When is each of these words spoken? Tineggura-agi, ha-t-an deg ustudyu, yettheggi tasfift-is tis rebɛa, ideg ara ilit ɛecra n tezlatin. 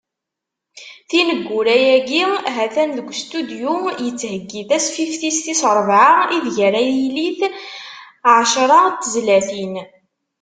Tineggura-agi, 1.09 2.23
ha-t-an 2.55 2.89
deg 2.97 3.07
ustudyu, 3.13 3.73
yettheggi 4.05 4.61
tasfift-is 4.69 5.37
tis 5.45 5.61
rebɛa, 5.77 6.11
ideg 6.35 6.57
ara 6.67 6.81
ilit 6.99 7.41
ɛecra 8.35 8.79
n 8.89 8.95
tezlatin. 9.01 9.75